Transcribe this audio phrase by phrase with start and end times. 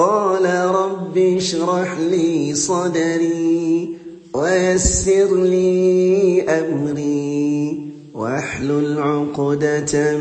[0.00, 3.98] قال رب اشرح لي صدري
[4.34, 10.16] ويسر لي أمري واحلل عقدة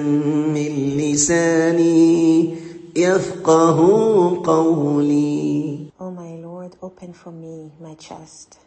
[0.56, 2.56] من لساني
[2.96, 3.80] يفقه
[4.44, 8.60] قولي O my Lord, open for me my chest,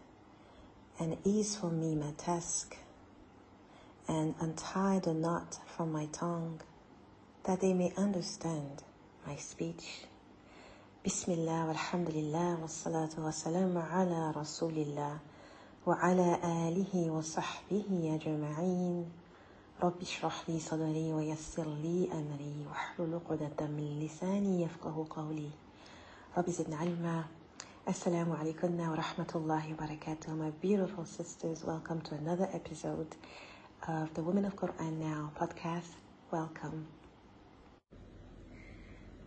[0.98, 2.76] and ease for me my task,
[4.08, 6.60] and untie the knot from my tongue,
[7.44, 8.82] that they may understand
[9.26, 10.06] my speech.
[11.02, 15.18] Bismillah, walhamdulillah, wassalatu wassalamu ala rasulillah,
[15.84, 19.10] wa ala alihi wa sahbihi ajma'in.
[19.82, 25.50] رب اشرح لي صدري ويسر لي أمري واحلل عقدة من لساني يفقه قولي
[26.38, 27.24] رب زدنا علما
[28.38, 30.38] alaikum wa rahmatullahi wa barakatuh.
[30.38, 33.16] My beautiful sisters, welcome to another episode
[33.88, 35.98] of the Women of Quran Now podcast.
[36.30, 37.01] Welcome.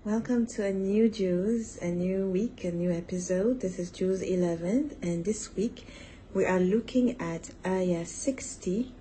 [0.06, 3.62] Welcome to a new Juz, a new week, a new episode.
[3.62, 5.88] This is Juz 11th, and this week
[6.32, 8.94] we are looking at Ayah 60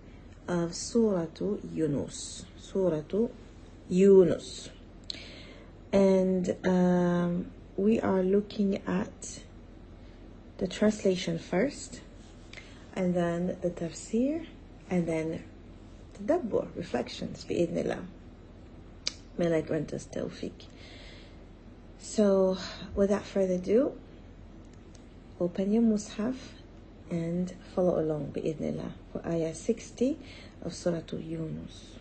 [0.48, 1.26] of Surah
[1.74, 2.46] Yunus.
[2.56, 3.02] Surah
[3.90, 4.70] Yunus.
[5.92, 9.40] And um, we are looking at
[10.56, 12.00] the translation first,
[12.94, 14.46] and then the tafsir,
[14.88, 15.44] and then
[16.14, 18.06] tadabbur, reflections, bi'idnillah.
[19.37, 20.67] May Allah grant us tawfiq.
[21.99, 22.57] So,
[22.95, 23.93] without further ado,
[25.39, 26.35] open your mushaf
[27.09, 30.17] and follow along bi'idnillah for ayah 60
[30.63, 31.99] of Surah Yunus.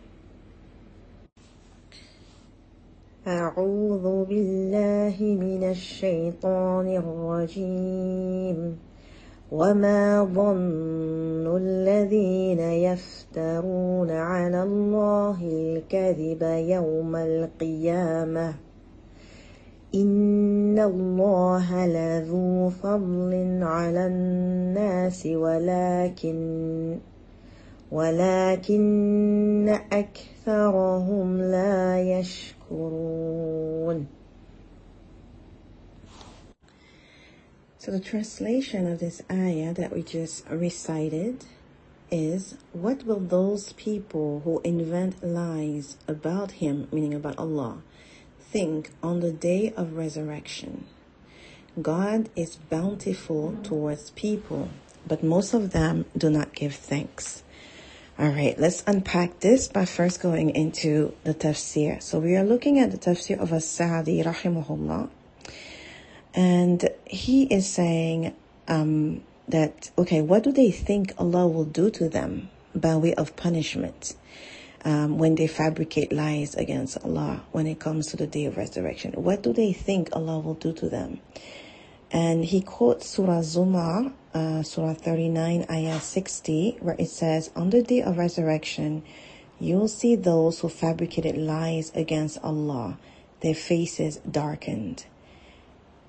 [3.28, 8.58] أعوذ بالله من الشيطان الرجيم
[9.52, 13.21] وما ظن الذين يفترون
[14.11, 18.53] على الله الكذب يوم القيامة.
[19.95, 26.97] إن الله لذو فضل على الناس ولكن
[27.91, 34.07] ولكن أكثرهم لا يشكرون.
[37.77, 41.43] So the translation of this ayah that we just recited
[42.13, 47.81] is What will those people who invent lies about Him, meaning about Allah,
[48.39, 50.85] think on the day of resurrection?
[51.81, 54.69] God is bountiful towards people,
[55.07, 57.41] but most of them do not give thanks.
[58.19, 62.01] All right, let's unpack this by first going into the tafsir.
[62.01, 65.09] So we are looking at the tafsir of As-Sa'di rahimahullah.
[66.35, 68.35] And he is saying
[68.67, 73.35] um, that, okay, what do they think Allah will do to them by way of
[73.35, 74.15] punishment
[74.85, 79.11] um, when they fabricate lies against Allah when it comes to the day of resurrection?
[79.13, 81.19] What do they think Allah will do to them?
[82.11, 87.81] And he quotes Surah Zumar, uh, Surah 39, Ayah 60, where it says, On the
[87.81, 89.03] day of resurrection,
[89.59, 92.99] you'll see those who fabricated lies against Allah,
[93.41, 95.05] their faces darkened.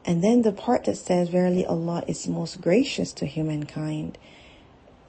[0.06, 4.18] And then the part that says, Verily Allah is most gracious to humankind.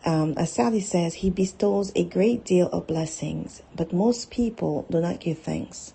[0.06, 5.20] Um, As-Sa'di says, He bestows a great deal of blessings, but most people do not
[5.20, 5.94] give thanks.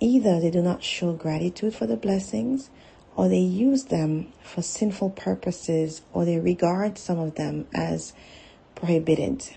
[0.00, 2.70] Either they do not show gratitude for the blessings,
[3.14, 8.12] or they use them for sinful purposes, or they regard some of them as
[8.74, 9.50] prohibited,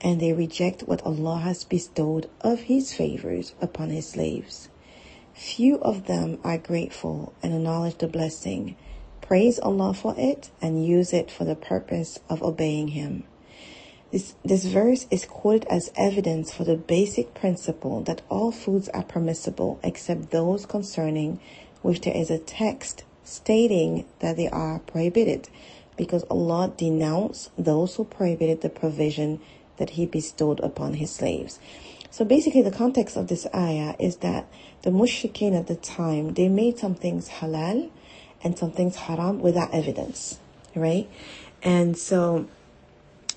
[0.00, 4.68] and they reject what Allah has bestowed of His favors upon His slaves.
[5.34, 8.76] Few of them are grateful and acknowledge the blessing,
[9.20, 13.24] praise Allah for it, and use it for the purpose of obeying Him.
[14.12, 19.02] This, this verse is quoted as evidence for the basic principle that all foods are
[19.02, 21.40] permissible except those concerning
[21.82, 25.48] which there is a text stating that they are prohibited
[25.96, 29.40] because Allah denounced those who prohibited the provision
[29.78, 31.58] that He bestowed upon His slaves.
[32.14, 34.46] So basically the context of this ayah is that
[34.82, 37.90] the mushrikeen at the time, they made some things halal
[38.40, 40.38] and some things haram without evidence,
[40.76, 41.10] right?
[41.60, 42.46] And so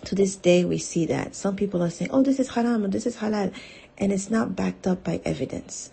[0.06, 2.94] to this day we see that some people are saying, oh, this is haram and
[2.94, 3.52] this is halal.
[3.98, 5.90] And it's not backed up by evidence.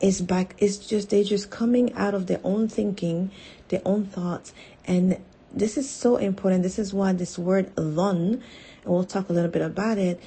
[0.00, 3.32] It's back, it's just, they're just coming out of their own thinking,
[3.66, 4.54] their own thoughts.
[4.86, 5.20] And
[5.52, 6.62] this is so important.
[6.62, 8.42] This is why this word dhan, and
[8.84, 10.22] we'll talk a little bit about it,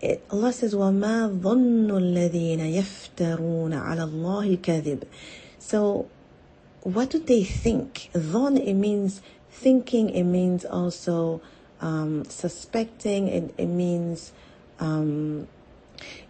[0.00, 5.04] it, Allah says, وَمَا ظَنُّ الَّذِينَ يَفْتَرُونَ عَلَى اللَّهِ الْكَذِبِ
[5.58, 6.08] So,
[6.82, 8.10] what do they think?
[8.12, 11.40] Dhan, it means thinking, it means also
[11.80, 14.32] um, suspecting, it, it means
[14.80, 15.46] um,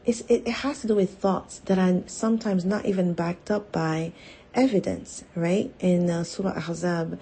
[0.04, 3.72] it's, it, it has to do with thoughts that are sometimes not even backed up
[3.72, 4.12] by
[4.54, 5.72] evidence, right?
[5.80, 7.18] In uh, Surah Ahzab,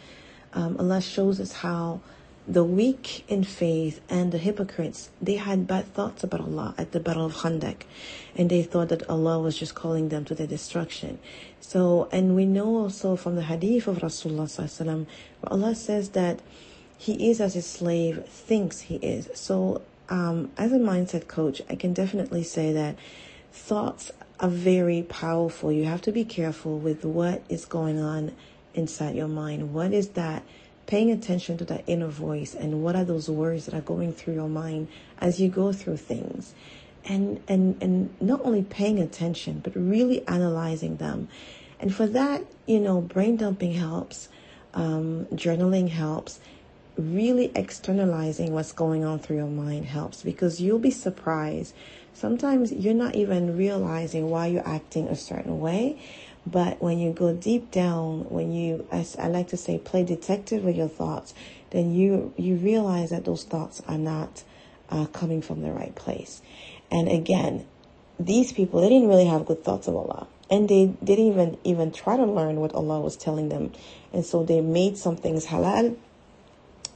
[0.52, 2.00] um, Allah shows us how
[2.47, 6.99] the weak in faith and the hypocrites, they had bad thoughts about Allah at the
[6.99, 7.83] Battle of Khandaq.
[8.35, 11.17] And they thought that Allah was just calling them to their destruction.
[11.59, 15.05] So, and we know also from the hadith of Rasulullah
[15.41, 16.39] where Allah says that
[16.97, 19.29] he is as his slave thinks he is.
[19.33, 22.95] So, um, as a mindset coach, I can definitely say that
[23.51, 25.71] thoughts are very powerful.
[25.71, 28.33] You have to be careful with what is going on
[28.75, 29.73] inside your mind.
[29.73, 30.43] What is that?
[30.87, 34.35] Paying attention to that inner voice and what are those words that are going through
[34.35, 34.87] your mind
[35.19, 36.53] as you go through things.
[37.05, 41.27] And, and, and not only paying attention, but really analyzing them.
[41.79, 44.29] And for that, you know, brain dumping helps,
[44.73, 46.39] um, journaling helps,
[46.97, 51.73] really externalizing what's going on through your mind helps because you'll be surprised.
[52.13, 55.99] Sometimes you're not even realizing why you're acting a certain way.
[56.45, 60.63] But when you go deep down, when you, as I like to say, play detective
[60.63, 61.33] with your thoughts,
[61.71, 64.43] then you, you realize that those thoughts are not
[64.89, 66.41] uh, coming from the right place.
[66.91, 67.65] And again,
[68.19, 70.27] these people, they didn't really have good thoughts of Allah.
[70.49, 73.71] And they didn't even, even try to learn what Allah was telling them.
[74.13, 75.97] And so they made some things halal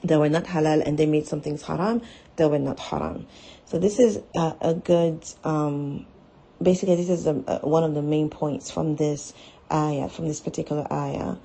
[0.04, 2.02] that were not halal and they made some things haram
[2.36, 3.26] that were not haram.
[3.66, 6.06] So this is a, a good, um,
[6.62, 9.34] basically this is a, a, one of the main points from this
[9.72, 11.36] ayah, from this particular ayah.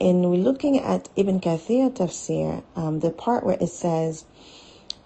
[0.00, 4.24] And we're looking at Ibn Kathir tafsir, um, the part where it says,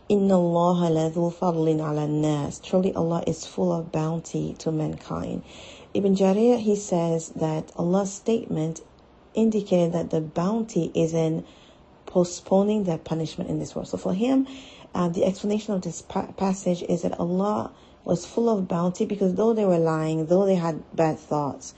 [0.09, 2.59] Inna Allah ladhu fadlin ala nas.
[2.59, 5.45] Truly Allah is full of bounty to mankind.
[5.95, 8.81] Ibn Jarir, he says that Allah's statement
[9.35, 11.45] indicated that the bounty is in
[12.07, 13.89] postponing their punishment in this world.
[13.89, 14.49] So for him,
[14.95, 17.71] uh, the explanation of this pa- passage is that Allah
[18.05, 21.75] was full of bounty because though they were lying, though they had bad thoughts,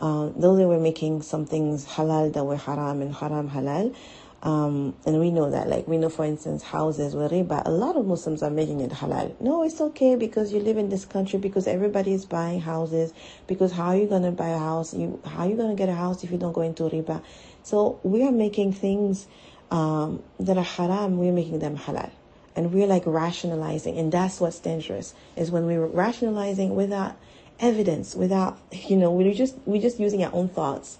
[0.00, 3.94] uh, though they were making some things halal that were haram and haram halal,
[4.42, 7.62] um, and we know that, like we know, for instance, houses were riba.
[7.64, 9.40] A lot of Muslims are making it halal.
[9.40, 13.14] No, it's okay because you live in this country because everybody is buying houses.
[13.46, 14.94] Because how are you gonna buy a house?
[14.94, 17.22] You how are you gonna get a house if you don't go into riba?
[17.62, 19.28] So we are making things
[19.70, 22.10] um, that are haram, we're making them halal.
[22.54, 27.16] And we're like rationalizing, and that's what's dangerous, is when we're rationalizing without
[27.60, 30.98] evidence, without, you know, we're just, we're just using our own thoughts,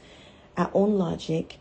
[0.56, 1.58] our own logic,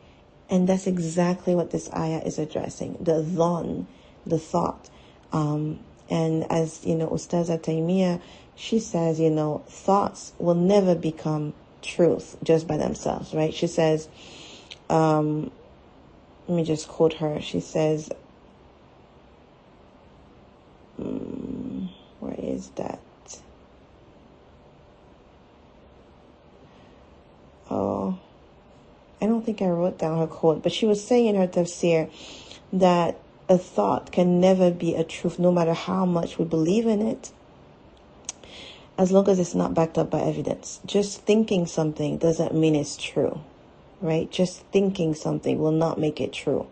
[0.49, 3.85] and that's exactly what this ayah is addressing, the dhan,
[4.25, 4.89] the thought.
[5.31, 5.79] Um,
[6.09, 8.21] and as, you know, Ustaza Taimiyah,
[8.55, 13.53] she says, you know, thoughts will never become truth just by themselves, right?
[13.53, 14.09] She says,
[14.89, 15.51] um,
[16.47, 17.41] let me just quote her.
[17.41, 18.11] She says,
[20.99, 21.89] um,
[22.19, 22.99] where is that?
[27.69, 28.19] Oh,
[29.21, 32.11] I don't think I wrote down her quote, but she was saying in her tafsir
[32.73, 33.17] that
[33.47, 37.31] a thought can never be a truth, no matter how much we believe in it,
[38.97, 40.81] as long as it's not backed up by evidence.
[40.85, 43.41] Just thinking something doesn't mean it's true
[44.01, 44.29] right?
[44.31, 46.67] Just thinking something will not make it true.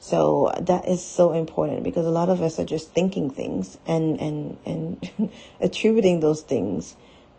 [0.00, 4.18] So that is so important because a lot of us are just thinking things and,
[4.18, 5.30] and, and
[5.60, 6.96] attributing those things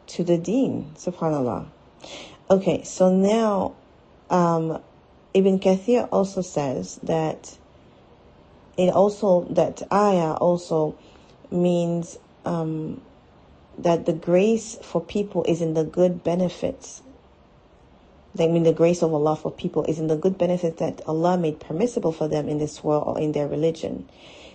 [0.08, 1.66] to the deen, subhanAllah.
[2.52, 3.74] Okay, so now,
[4.30, 4.80] um,
[5.34, 7.58] Ibn Kathir also says that
[8.78, 10.96] it also, that ayah also
[11.50, 13.02] means, um,
[13.78, 17.02] that the grace for people is in the good benefits
[18.39, 21.39] I mean, the grace of Allah for people is in the good benefits that Allah
[21.39, 24.07] made permissible for them in this world or in their religion.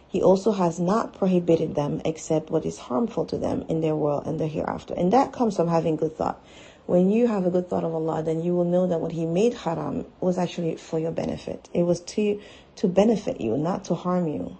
[0.08, 4.28] He also has not prohibited them except what is harmful to them in their world
[4.28, 4.94] and the hereafter.
[4.94, 6.40] And that comes from having good thought.
[6.86, 9.26] When you have a good thought of Allah, then you will know that what He
[9.26, 11.68] made haram was actually for your benefit.
[11.74, 12.40] It was to,
[12.76, 14.58] to benefit you, not to harm you.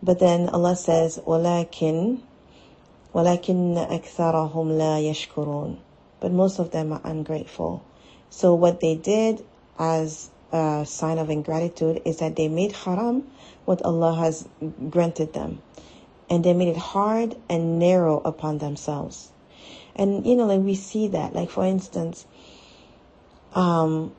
[0.00, 2.20] But then Allah says, وَلَكِنْ
[3.14, 5.78] وَلَكِنَّ أَكْثَرَهُمْ لَا يَشْكُرُونَ
[6.20, 7.82] But most of them are ungrateful.
[8.33, 9.45] So what they did
[9.77, 13.29] as a sign of ingratitude is that they made haram
[13.65, 14.49] what Allah has
[14.89, 15.61] granted them.
[16.31, 19.29] And they made it hard and narrow upon themselves.
[19.95, 22.25] And, you know, like we see that, like for instance,
[23.53, 24.15] um,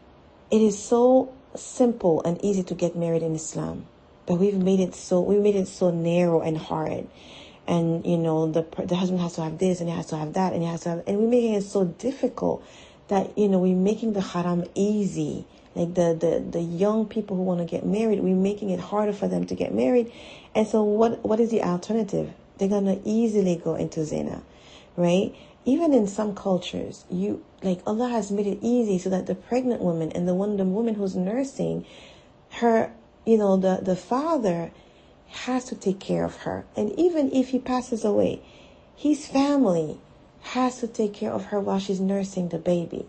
[0.48, 3.86] it is so simple and easy to get married in Islam,
[4.26, 7.08] but we've made it so, we made it so narrow and hard.
[7.66, 10.34] And, you know, the, the husband has to have this and he has to have
[10.34, 12.64] that and he has to have, and we're making it so difficult
[13.08, 15.46] that you know we're making the haram easy.
[15.74, 19.12] Like the the the young people who want to get married we're making it harder
[19.12, 20.12] for them to get married.
[20.54, 22.32] And so what what is the alternative?
[22.58, 24.42] They're to easily go into zina
[24.96, 25.34] right?
[25.64, 29.80] Even in some cultures, you like Allah has made it easy so that the pregnant
[29.80, 31.86] woman and the one the woman who's nursing,
[32.52, 32.92] her
[33.24, 34.72] you know the the father
[35.28, 38.42] has to take care of her, and even if he passes away,
[38.94, 39.98] his family
[40.52, 43.06] has to take care of her while she's nursing the baby.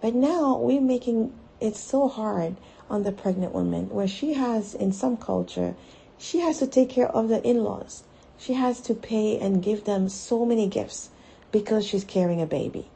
[0.00, 2.56] But now we're making it so hard
[2.90, 5.74] on the pregnant woman where she has in some culture
[6.18, 8.04] she has to take care of the in-laws
[8.38, 11.10] she has to pay and give them so many gifts
[11.52, 12.86] because she's carrying a baby.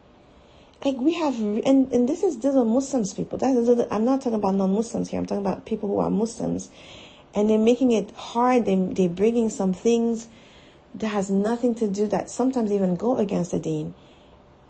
[0.85, 3.39] Like we have, and, and this is are Muslims people.
[3.39, 5.19] That is, I'm not talking about non-Muslims here.
[5.19, 6.71] I'm talking about people who are Muslims,
[7.35, 8.65] and they're making it hard.
[8.65, 10.29] They they're bringing some things
[10.95, 13.95] that has nothing to do that sometimes even go against the Deen,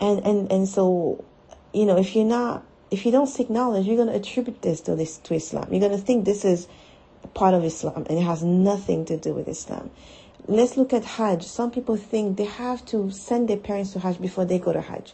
[0.01, 1.25] and and and so,
[1.73, 4.81] you know, if you're not if you don't seek knowledge, you're going to attribute this
[4.83, 5.69] to this to Islam.
[5.71, 6.67] You're going to think this is
[7.35, 9.91] part of Islam, and it has nothing to do with Islam
[10.49, 11.45] let's look at Hajj.
[11.45, 14.81] Some people think they have to send their parents to Hajj before they go to
[14.81, 15.13] Hajj.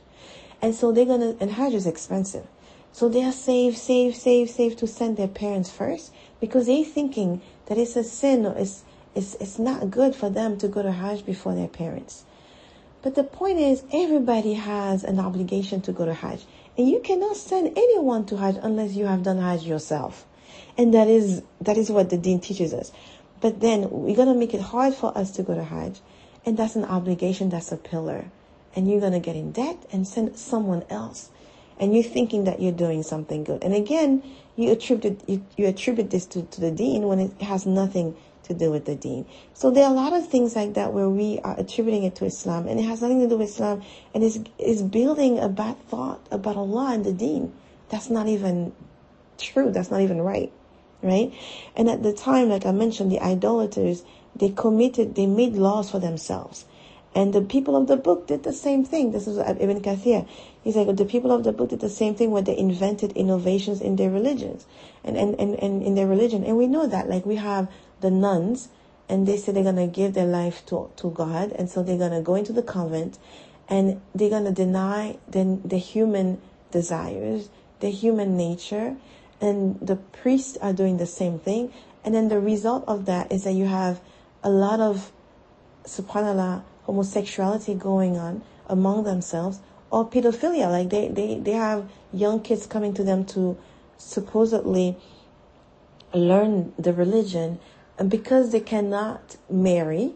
[0.62, 2.46] And so they're gonna, and Hajj is expensive.
[2.92, 7.42] So they are save, save, save, save to send their parents first because they're thinking
[7.66, 10.92] that it's a sin or it's, it's, it's not good for them to go to
[10.92, 12.24] Hajj before their parents.
[13.02, 16.44] But the point is, everybody has an obligation to go to Hajj.
[16.76, 20.26] And you cannot send anyone to Hajj unless you have done Hajj yourself.
[20.76, 22.92] And that is, that is what the deen teaches us.
[23.40, 26.00] But then we're going to make it hard for us to go to Hajj.
[26.46, 28.26] And that's an obligation, that's a pillar.
[28.74, 31.30] And you're going to get in debt and send someone else.
[31.78, 33.62] And you're thinking that you're doing something good.
[33.62, 34.22] And again,
[34.56, 38.54] you attribute, you, you attribute this to, to the deen when it has nothing to
[38.54, 39.26] do with the deen.
[39.52, 42.24] So there are a lot of things like that where we are attributing it to
[42.24, 43.82] Islam and it has nothing to do with Islam
[44.14, 47.52] and is is building a bad thought about Allah and the deen.
[47.88, 48.72] That's not even
[49.38, 49.70] true.
[49.70, 50.52] That's not even right
[51.04, 51.32] right?
[51.76, 54.02] And at the time, like I mentioned, the idolaters,
[54.34, 56.64] they committed, they made laws for themselves.
[57.14, 59.12] And the people of the book did the same thing.
[59.12, 60.26] This is Ibn Kathir.
[60.64, 63.80] He's like, the people of the book did the same thing where they invented innovations
[63.80, 64.66] in their religions
[65.04, 66.42] and, and, and, and in their religion.
[66.42, 67.68] And we know that, like we have
[68.00, 68.68] the nuns
[69.08, 71.52] and they say they're going to give their life to, to God.
[71.52, 73.18] And so they're going to go into the convent
[73.68, 77.48] and they're going to deny the, the human desires,
[77.80, 78.96] the human nature,
[79.40, 81.72] and the priests are doing the same thing.
[82.04, 84.00] And then the result of that is that you have
[84.42, 85.12] a lot of,
[85.84, 89.60] subhanAllah, homosexuality going on among themselves
[89.90, 90.70] or pedophilia.
[90.70, 93.56] Like they, they, they have young kids coming to them to
[93.96, 94.96] supposedly
[96.12, 97.58] learn the religion.
[97.98, 100.14] And because they cannot marry,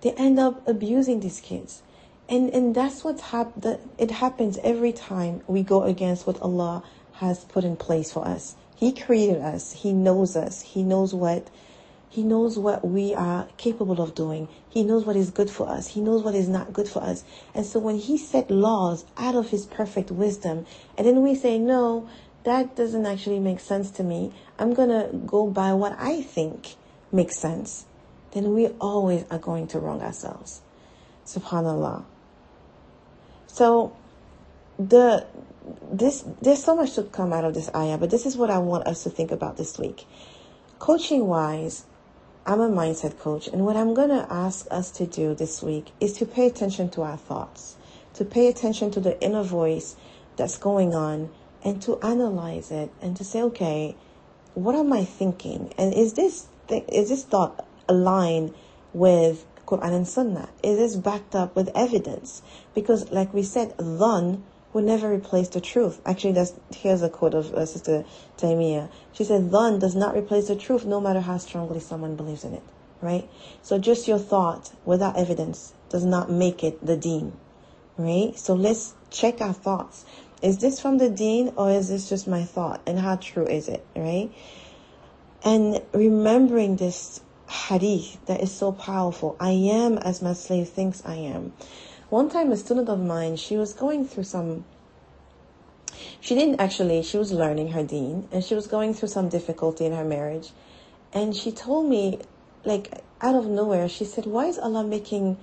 [0.00, 1.82] they end up abusing these kids.
[2.28, 6.82] And, and that's what's hap- that it happens every time we go against what Allah
[7.14, 8.56] has put in place for us.
[8.74, 9.72] He created us.
[9.72, 10.62] He knows us.
[10.62, 11.48] He knows what
[12.08, 14.46] he knows what we are capable of doing.
[14.68, 15.86] He knows what is good for us.
[15.86, 17.24] He knows what is not good for us.
[17.54, 20.66] And so when he set laws out of his perfect wisdom,
[20.98, 22.06] and then we say, no,
[22.44, 24.30] that doesn't actually make sense to me.
[24.58, 26.74] I'm going to go by what I think
[27.12, 27.86] makes sense.
[28.32, 30.62] Then we always are going to wrong ourselves.
[31.26, 32.04] Subhanallah.
[33.46, 33.94] So
[34.78, 35.26] the
[35.92, 38.58] this there's so much to come out of this ayah, but this is what I
[38.58, 40.06] want us to think about this week.
[40.78, 41.84] Coaching wise,
[42.46, 46.14] I'm a mindset coach, and what I'm gonna ask us to do this week is
[46.14, 47.76] to pay attention to our thoughts,
[48.14, 49.96] to pay attention to the inner voice
[50.36, 51.30] that's going on,
[51.62, 53.94] and to analyze it and to say, okay,
[54.54, 55.72] what am I thinking?
[55.78, 58.54] And is this th- is this thought aligned
[58.92, 60.48] with Quran and Sunnah?
[60.62, 62.42] Is this backed up with evidence?
[62.74, 64.42] Because, like we said, dhan
[64.72, 66.00] will never replace the truth.
[66.06, 68.04] Actually, that's here's a quote of uh, Sister
[68.36, 68.88] Taimia.
[69.12, 72.54] She said, "Dhan does not replace the truth, no matter how strongly someone believes in
[72.54, 72.62] it."
[73.00, 73.28] Right.
[73.62, 77.32] So just your thought without evidence does not make it the deen.
[77.96, 78.38] Right.
[78.38, 80.04] So let's check our thoughts.
[80.40, 82.80] Is this from the deen or is this just my thought?
[82.86, 83.84] And how true is it?
[83.94, 84.30] Right.
[85.44, 89.36] And remembering this hadith that is so powerful.
[89.40, 91.52] I am as my slave thinks I am.
[92.08, 94.64] One time, a student of mine, she was going through some.
[96.20, 97.02] She didn't actually.
[97.02, 100.52] She was learning her deen, and she was going through some difficulty in her marriage,
[101.12, 102.20] and she told me,
[102.64, 105.38] like out of nowhere, she said, "Why is Allah making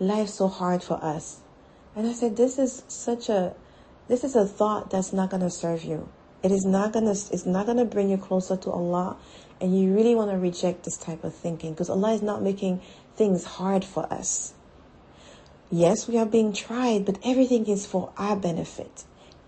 [0.00, 1.40] life so hard for us?"
[1.94, 3.54] And I said, "This is such a,
[4.08, 6.08] this is a thought that's not going to serve you.
[6.42, 7.12] It is not going to.
[7.12, 9.16] It's not going to bring you closer to Allah."
[9.60, 12.80] And you really want to reject this type of thinking because Allah is not making
[13.16, 14.52] things hard for us.
[15.70, 19.04] Yes, we are being tried, but everything is for our benefit.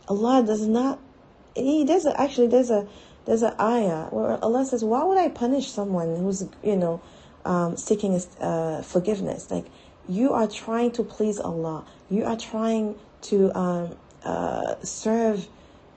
[0.08, 0.98] Allah does not.
[1.54, 2.48] He does actually.
[2.48, 2.86] There's a
[3.26, 7.00] there's an ayah where Allah says, "Why would I punish someone who's you know
[7.44, 9.50] um, seeking uh, forgiveness?
[9.50, 9.66] Like
[10.08, 11.84] you are trying to please Allah.
[12.08, 15.48] You are trying to um, uh, serve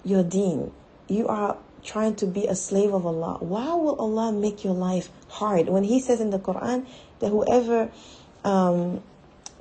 [0.03, 0.71] your deen.
[1.07, 3.37] You are trying to be a slave of Allah.
[3.39, 5.69] Why will Allah make your life hard?
[5.69, 6.85] When He says in the Quran
[7.19, 7.91] that whoever
[8.43, 9.01] um,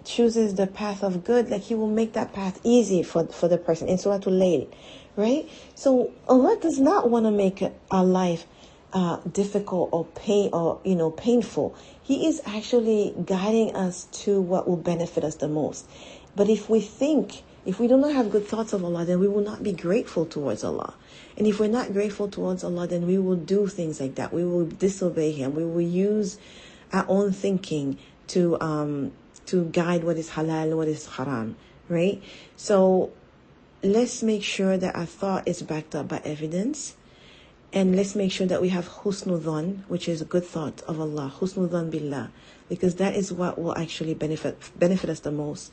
[0.05, 3.59] chooses the path of good, like He will make that path easy for, for the
[3.59, 4.69] person in Surah Al-Layl,
[5.17, 5.49] right?
[5.75, 8.47] So Allah does not want to make our life
[8.93, 11.77] uh, difficult or pain or you know painful.
[12.03, 15.89] He is actually guiding us to what will benefit us the most.
[16.35, 19.29] But if we think, if we do not have good thoughts of Allah, then we
[19.29, 20.95] will not be grateful towards Allah.
[21.37, 24.33] And if we're not grateful towards Allah, then we will do things like that.
[24.33, 25.55] We will disobey Him.
[25.55, 26.39] We will use
[26.95, 27.99] our own thinking
[28.29, 29.13] to um,
[29.45, 31.57] to guide what is halal, what is haram,
[31.91, 32.23] right?
[32.57, 33.13] So
[33.83, 36.97] let's make sure that our thought is backed up by evidence
[37.73, 40.99] and let's make sure that we have husnul dhan, which is a good thought of
[40.99, 42.31] Allah, husnul dhan billah,
[42.69, 45.71] because that is what will actually benefit benefit us the most.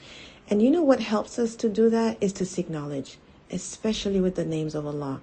[0.48, 3.18] And you know what helps us to do that is to seek knowledge,
[3.52, 5.22] especially with the names of Allah.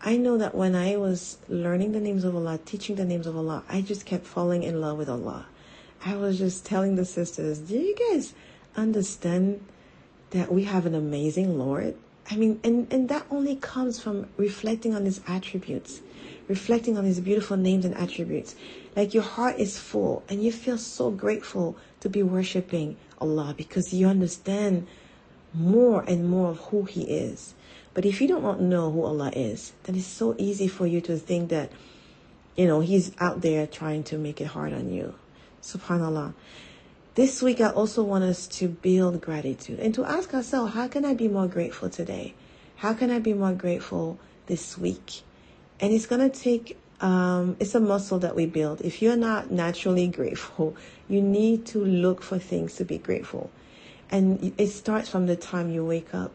[0.00, 3.36] I know that when I was learning the names of Allah, teaching the names of
[3.36, 5.46] Allah, I just kept falling in love with Allah.
[6.04, 8.34] I was just telling the sisters, do you guys
[8.76, 9.64] understand
[10.30, 11.96] that we have an amazing Lord?
[12.30, 16.00] I mean, and, and that only comes from reflecting on his attributes,
[16.46, 18.54] reflecting on his beautiful names and attributes.
[18.94, 23.92] Like your heart is full and you feel so grateful to be worshiping Allah because
[23.92, 24.86] you understand
[25.54, 27.54] more and more of who he is.
[27.94, 31.16] But if you don't know who Allah is, then it's so easy for you to
[31.16, 31.72] think that,
[32.56, 35.14] you know, he's out there trying to make it hard on you.
[35.62, 36.34] Subhanallah.
[37.14, 41.04] This week, I also want us to build gratitude and to ask ourselves, how can
[41.04, 42.34] I be more grateful today?
[42.76, 45.22] How can I be more grateful this week?
[45.80, 48.80] And it's going to take, um, it's a muscle that we build.
[48.80, 50.76] If you're not naturally grateful,
[51.08, 53.50] you need to look for things to be grateful.
[54.10, 56.32] And it starts from the time you wake up.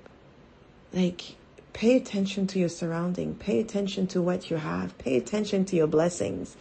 [0.93, 1.36] Like,
[1.74, 5.88] pay attention to your surrounding, pay attention to what you have, pay attention to your
[5.88, 6.55] blessings.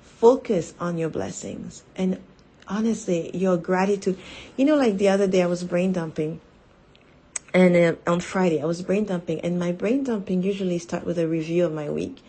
[0.00, 2.20] Focus on your blessings and
[2.68, 4.18] honestly, your gratitude.
[4.56, 6.40] You know, like the other day I was brain dumping.
[7.52, 11.20] And uh, on Friday, I was brain dumping, and my brain dumping usually start with
[11.20, 12.20] a review of my week.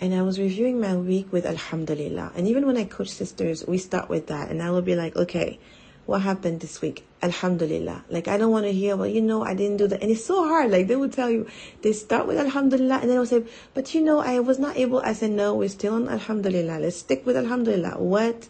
[0.00, 2.32] And I was reviewing my week with Alhamdulillah.
[2.36, 4.50] And even when I coach sisters, we start with that.
[4.50, 5.58] And I will be like, okay,
[6.06, 7.04] what happened this week?
[7.22, 8.04] Alhamdulillah.
[8.08, 10.00] Like, I don't want to hear, well, you know, I didn't do that.
[10.00, 10.70] And it's so hard.
[10.70, 11.48] Like, they will tell you,
[11.82, 14.76] they start with Alhamdulillah, and then I will say, but you know, I was not
[14.76, 15.00] able.
[15.00, 16.78] I said, no, we're still on Alhamdulillah.
[16.78, 17.98] Let's stick with Alhamdulillah.
[17.98, 18.48] What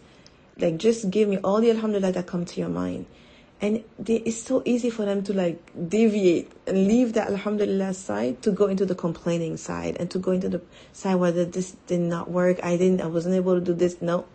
[0.59, 3.05] like just give me all the alhamdulillah that come to your mind.
[3.61, 8.41] And they, it's so easy for them to like deviate and leave the alhamdulillah side
[8.43, 10.61] to go into the complaining side and to go into the
[10.93, 12.63] side where this did not work.
[12.63, 14.01] I didn't, I wasn't able to do this.
[14.01, 14.25] No.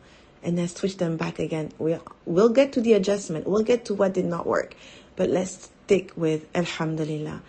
[0.43, 1.73] And then switch them back again.
[1.79, 3.47] We'll, we'll get to the adjustment.
[3.47, 4.75] We'll get to what did not work.
[5.17, 7.41] But let's stick with alhamdulillah.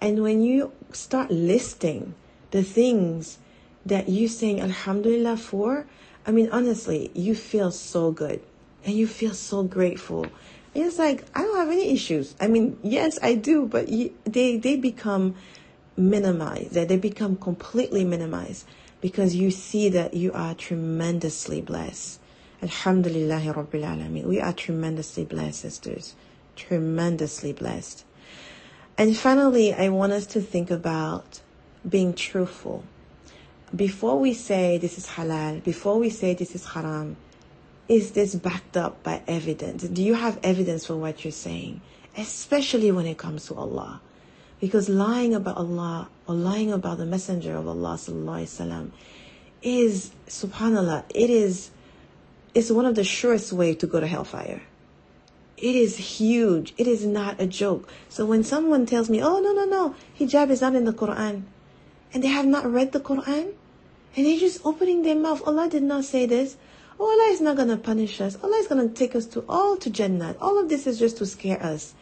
[0.00, 2.14] And when you start listing
[2.52, 3.38] the things
[3.86, 5.86] that you're saying alhamdulillah for,
[6.26, 8.40] I mean, honestly, you feel so good
[8.84, 10.26] and you feel so grateful.
[10.74, 12.34] It's like, I don't have any issues.
[12.40, 13.86] I mean, yes, I do, but
[14.24, 15.36] they, they become
[15.96, 18.66] minimized, they become completely minimized
[19.00, 22.18] because you see that you are tremendously blessed.
[22.62, 24.24] Alhamdulillahi Rabbil Alameen.
[24.24, 26.14] We are tremendously blessed, sisters.
[26.56, 28.04] Tremendously blessed.
[28.96, 31.40] And finally, I want us to think about
[31.88, 32.84] being truthful
[33.74, 37.16] before we say this is halal, before we say this is haram,
[37.87, 39.83] is this backed up by evidence?
[39.83, 41.81] Do you have evidence for what you're saying?
[42.17, 44.01] Especially when it comes to Allah.
[44.59, 48.91] Because lying about Allah or lying about the Messenger of Allah وسلم,
[49.61, 51.71] is, subhanAllah, it is
[52.53, 54.61] it's one of the surest way to go to hellfire.
[55.57, 56.73] It is huge.
[56.77, 57.89] It is not a joke.
[58.07, 61.43] So when someone tells me, oh, no, no, no, hijab is not in the Quran,
[62.13, 63.53] and they have not read the Quran,
[64.15, 65.45] and they're just opening their mouth.
[65.45, 66.57] Allah did not say this.
[66.98, 68.36] Oh, Allah is not going to punish us.
[68.42, 70.36] Allah is going to take us to all to Jannah.
[70.40, 71.94] All of this is just to scare us.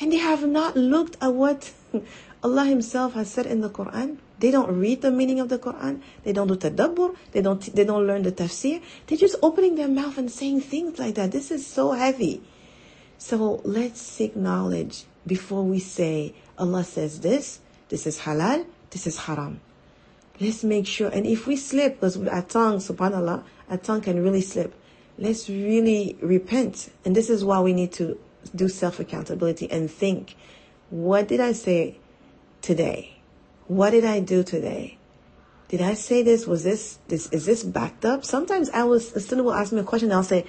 [0.00, 1.72] And they have not looked at what
[2.42, 4.18] Allah Himself has said in the Quran.
[4.38, 6.02] They don't read the meaning of the Quran.
[6.22, 7.16] They don't do tadabbur.
[7.32, 8.82] They don't, they don't learn the tafsir.
[9.06, 11.32] They're just opening their mouth and saying things like that.
[11.32, 12.42] This is so heavy.
[13.16, 19.16] So let's seek knowledge before we say Allah says this, this is halal, this is
[19.16, 19.60] haram.
[20.38, 21.08] Let's make sure.
[21.08, 24.74] And if we slip, because with our tongue, subhanAllah, our tongue can really slip.
[25.18, 26.90] Let's really repent.
[27.04, 28.18] And this is why we need to
[28.54, 30.36] do self accountability and think,
[30.90, 31.98] what did I say
[32.62, 33.18] today?
[33.66, 34.98] What did I do today?
[35.68, 36.46] Did I say this?
[36.46, 38.24] Was this, this, is this backed up?
[38.24, 40.44] Sometimes I was, a student will ask me a question I'll say,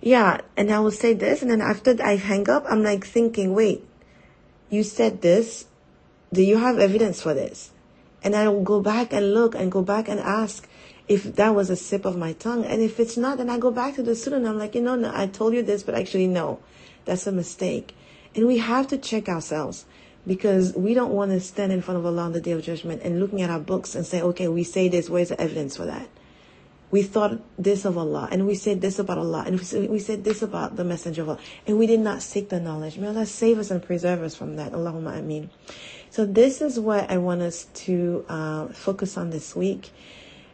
[0.00, 3.54] Yeah, and I will say this, and then after I hang up, I'm like thinking,
[3.54, 3.86] wait,
[4.70, 5.66] you said this.
[6.32, 7.70] Do you have evidence for this?
[8.24, 10.68] And I will go back and look and go back and ask
[11.08, 12.64] if that was a sip of my tongue.
[12.64, 14.46] And if it's not, then I go back to the student.
[14.46, 16.58] I'm like, you know, no, I told you this, but actually, no,
[17.04, 17.94] that's a mistake.
[18.34, 19.86] And we have to check ourselves
[20.26, 23.02] because we don't want to stand in front of Allah on the day of judgment
[23.02, 25.08] and looking at our books and say, okay, we say this.
[25.08, 26.08] Where's the evidence for that?
[26.90, 29.58] We thought this of Allah and we said this about Allah and
[29.90, 32.96] we said this about the messenger of Allah and we did not seek the knowledge.
[32.96, 34.72] May Allah save us and preserve us from that.
[34.72, 35.50] Allahumma ameen.
[36.10, 39.90] So this is what I want us to uh, focus on this week.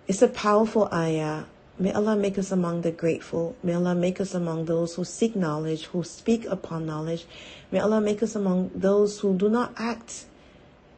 [0.08, 1.44] It's a powerful ayah.
[1.78, 3.54] May Allah make us among the grateful.
[3.62, 7.24] May Allah make us among those who seek knowledge, who speak upon knowledge.
[7.70, 10.26] May Allah make us among those who do not act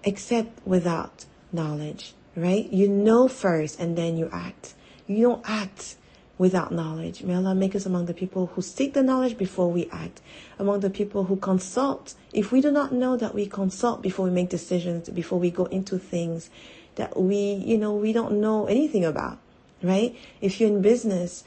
[0.05, 2.71] except without knowledge, right?
[2.73, 4.75] You know first and then you act.
[5.07, 5.97] You don't act
[6.39, 7.23] without knowledge.
[7.23, 10.23] May Allah make us among the people who seek the knowledge before we act,
[10.59, 12.15] among the people who consult.
[12.33, 15.67] If we do not know that we consult before we make decisions, before we go
[15.67, 16.49] into things
[16.97, 19.39] that we, you know, we don't know anything about,
[19.83, 20.17] right?
[20.41, 21.45] If you're in business,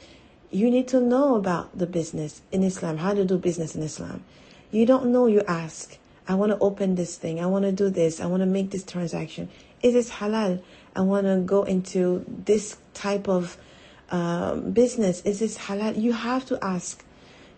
[0.50, 4.24] you need to know about the business in Islam, how to do business in Islam.
[4.70, 5.98] You don't know, you ask.
[6.26, 7.40] I want to open this thing.
[7.40, 8.20] I want to do this.
[8.20, 9.48] I want to make this transaction.
[9.82, 10.62] Is this halal?
[10.94, 13.56] I want to go into this type of
[14.10, 15.22] um, business.
[15.22, 16.00] Is this halal?
[16.00, 17.02] You have to ask.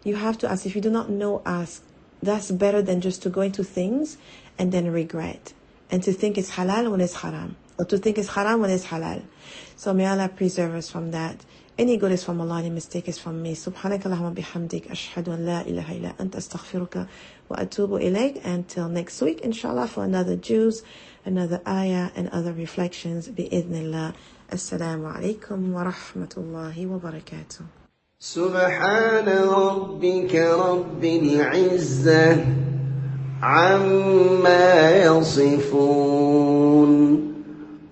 [0.04, 0.66] You have to ask.
[0.66, 1.82] If you do not know, ask.
[2.22, 4.18] That's better than just to go into things
[4.58, 5.54] and then regret
[5.90, 7.56] and to think it's halal when it's haram
[7.88, 9.22] to think is haram when it's halal.
[9.76, 11.44] So may Allah preserve us from that.
[11.78, 13.54] Any good is from Allah, any mistake is from me.
[13.54, 14.88] Subhanaka Allahumma bihamdik.
[14.88, 17.08] Ashhadu an la ilaha illa anta astaghfiruka
[17.48, 18.44] wa atubu ilayk.
[18.44, 20.82] Until next week, inshallah, for another Juz,
[21.24, 23.28] another ayah, and other reflections.
[23.28, 24.14] Bi'idhnillah.
[24.50, 27.64] Assalamu alaikum wa rahmatullahi wa barakatuh.
[28.20, 32.44] سبحان ربك رب العزة
[33.42, 36.90] عما يصفون